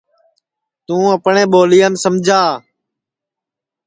توں 0.85 1.05
اپٹؔے 1.15 1.43
ٻولیام 1.51 1.93
سمجا 2.03 2.41